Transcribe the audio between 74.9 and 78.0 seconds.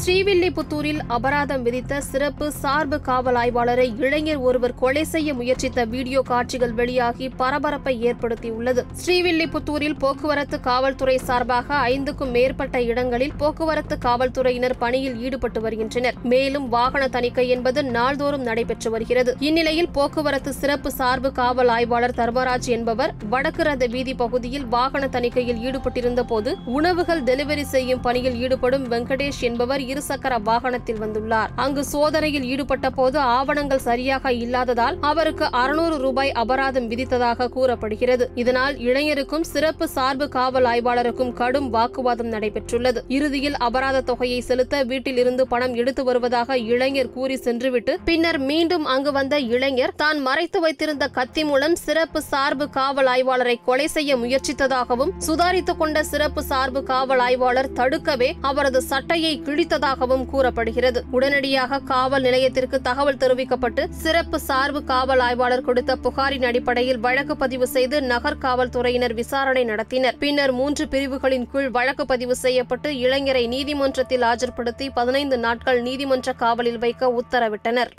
பதினைந்து நாட்கள் நீதிமன்ற காவலில் வைக்க உத்தரவிட்டனர்.